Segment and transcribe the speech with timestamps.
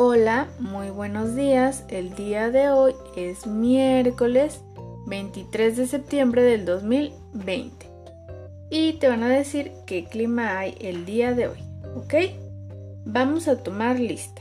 [0.00, 1.84] Hola, muy buenos días.
[1.88, 4.62] El día de hoy es miércoles
[5.08, 7.90] 23 de septiembre del 2020.
[8.70, 11.58] Y te van a decir qué clima hay el día de hoy,
[11.96, 12.14] ¿ok?
[13.06, 14.40] Vamos a tomar lista.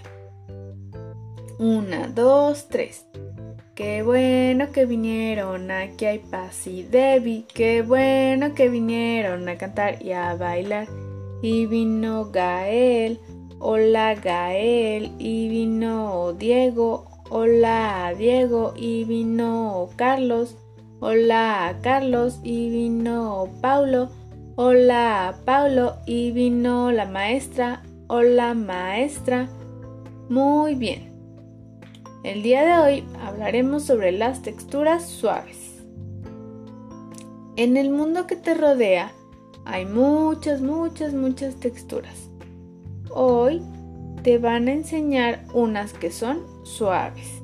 [1.58, 3.08] Una, dos, tres.
[3.74, 7.46] Qué bueno que vinieron, aquí hay Paz y Debbie.
[7.52, 10.88] Qué bueno que vinieron a cantar y a bailar.
[11.42, 13.20] Y vino Gael.
[13.60, 17.08] Hola Gael y vino Diego.
[17.32, 20.56] Hola Diego y vino Carlos.
[21.00, 24.10] Hola Carlos y vino Paulo.
[24.58, 27.82] Hola Paulo y vino la maestra.
[28.06, 29.50] Hola maestra.
[30.30, 31.12] Muy bien.
[32.24, 35.84] El día de hoy hablaremos sobre las texturas suaves.
[37.56, 39.12] En el mundo que te rodea
[39.66, 42.30] hay muchas, muchas, muchas texturas.
[43.14, 43.62] Hoy
[44.24, 47.42] te van a enseñar unas que son suaves.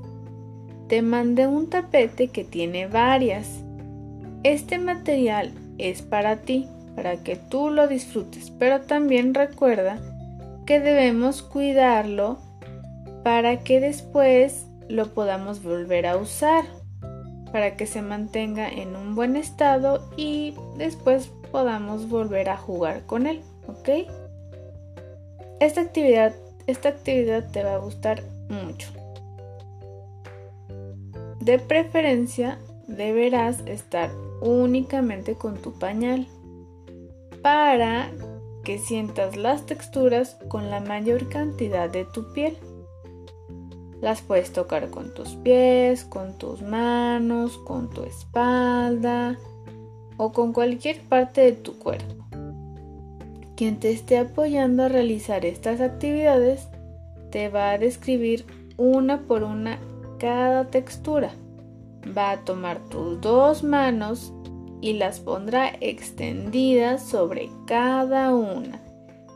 [0.88, 3.64] Te mandé un tapete que tiene varias.
[4.44, 10.00] Este material es para ti, para que tú lo disfrutes, pero también recuerda
[10.66, 12.38] que debemos cuidarlo
[13.24, 16.66] para que después lo podamos volver a usar,
[17.52, 23.28] para que se mantenga en un buen estado y después podamos volver a jugar con
[23.28, 24.10] él, ¿ok?
[25.60, 26.34] Esta actividad,
[26.68, 28.90] esta actividad te va a gustar mucho.
[31.40, 36.28] De preferencia, deberás estar únicamente con tu pañal
[37.42, 38.12] para
[38.64, 42.58] que sientas las texturas con la mayor cantidad de tu piel.
[44.02, 49.38] Las puedes tocar con tus pies, con tus manos, con tu espalda
[50.18, 52.23] o con cualquier parte de tu cuerpo.
[53.56, 56.68] Quien te esté apoyando a realizar estas actividades
[57.32, 58.46] te va a describir
[58.78, 59.80] una por una
[60.20, 61.32] cada textura.
[62.18, 64.34] Va a tomar tus dos manos
[64.82, 68.82] y las pondrá extendidas sobre cada una,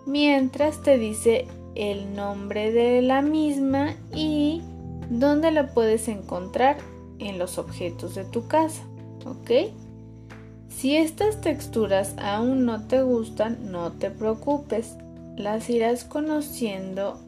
[0.06, 4.62] mientras te dice el nombre de la misma y
[5.09, 6.78] dónde la puedes encontrar
[7.20, 8.84] en los objetos de tu casa.
[9.25, 9.72] ¿Ok?
[10.78, 14.96] Si estas texturas aún no te gustan, no te preocupes,
[15.36, 17.20] las irás conociendo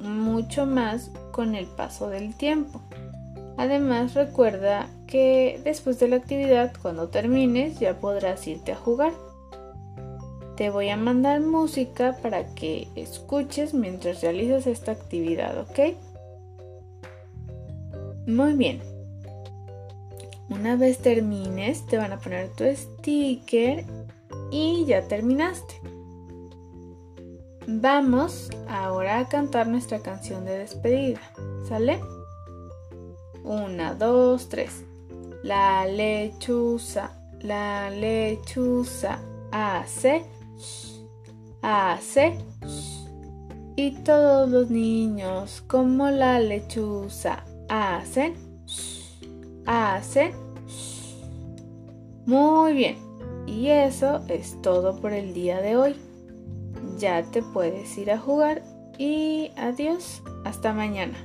[0.00, 2.80] mucho más con el paso del tiempo.
[3.56, 9.12] Además recuerda que después de la actividad, cuando termines, ya podrás irte a jugar.
[10.56, 15.96] Te voy a mandar música para que escuches mientras realizas esta actividad, ¿ok?
[18.28, 18.97] Muy bien.
[20.50, 23.84] Una vez termines, te van a poner tu sticker
[24.50, 25.80] y ya terminaste.
[27.66, 31.20] Vamos ahora a cantar nuestra canción de despedida.
[31.68, 32.00] ¿Sale?
[33.44, 34.84] Una, dos, tres.
[35.42, 39.18] La lechuza, la lechuza
[39.52, 40.24] hace,
[41.60, 42.38] hace.
[43.76, 48.34] Y todos los niños, como la lechuza, hacen,
[49.68, 50.32] hacen.
[52.26, 52.96] Muy bien.
[53.46, 55.96] Y eso es todo por el día de hoy.
[56.98, 58.62] Ya te puedes ir a jugar
[58.98, 60.22] y adiós.
[60.44, 61.16] Hasta mañana.